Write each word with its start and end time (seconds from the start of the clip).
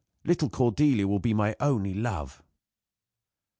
Little 0.23 0.49
Cordelia 0.49 1.07
will 1.07 1.19
be 1.19 1.31
my 1.35 1.55
only 1.59 1.93
love." 1.93 2.41